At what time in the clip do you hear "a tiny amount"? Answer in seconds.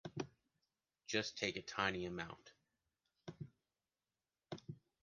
1.57-2.53